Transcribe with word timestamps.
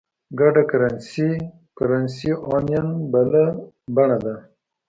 ګډه 0.39 0.63
کرنسي 0.71 1.29
یا 1.37 1.45
Currency 1.77 2.31
Union 2.57 2.87
بله 3.13 3.43
بڼه 3.95 4.17
ده. 4.25 4.35